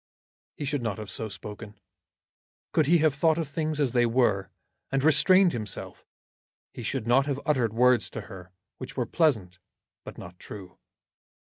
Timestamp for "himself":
5.53-6.07